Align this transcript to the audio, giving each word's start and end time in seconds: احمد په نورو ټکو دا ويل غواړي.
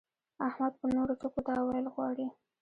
احمد 0.47 0.73
په 0.79 0.85
نورو 0.95 1.13
ټکو 1.21 1.41
دا 1.47 1.55
ويل 1.67 1.85
غواړي. 1.93 2.27